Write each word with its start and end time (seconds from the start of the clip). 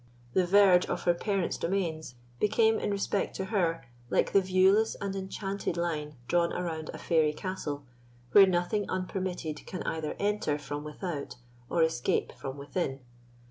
The 0.33 0.47
verge 0.47 0.87
of 0.87 1.03
her 1.03 1.13
parents' 1.13 1.59
domains 1.59 2.15
became, 2.39 2.79
in 2.79 2.89
respect 2.89 3.35
to 3.35 3.45
her, 3.45 3.85
like 4.09 4.33
the 4.33 4.41
viewless 4.41 4.95
and 4.95 5.15
enchanted 5.15 5.77
line 5.77 6.15
drawn 6.27 6.51
around 6.51 6.89
a 6.91 6.97
fairy 6.97 7.33
castle, 7.33 7.85
where 8.31 8.47
nothing 8.47 8.89
unpermitted 8.89 9.63
can 9.67 9.83
either 9.83 10.15
enter 10.17 10.57
from 10.57 10.83
without 10.83 11.35
or 11.69 11.83
escape 11.83 12.33
from 12.35 12.57
within. 12.57 13.01